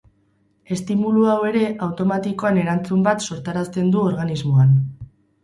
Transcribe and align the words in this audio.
Estimulu 0.75 1.27
hau 1.33 1.35
era 1.49 1.61
automatikoan 1.87 2.57
erantzun 2.63 3.05
bat 3.09 3.27
sortarazten 3.29 3.95
du 3.99 4.03
organismoan. 4.09 4.75